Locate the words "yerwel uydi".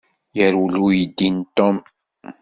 0.37-1.27